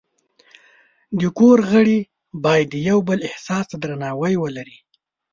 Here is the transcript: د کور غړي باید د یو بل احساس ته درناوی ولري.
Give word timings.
د 1.19 1.21
کور 1.37 1.57
غړي 1.71 1.99
باید 2.43 2.67
د 2.71 2.75
یو 2.89 2.99
بل 3.09 3.19
احساس 3.29 3.65
ته 3.71 3.75
درناوی 3.83 4.33
ولري. 4.43 4.77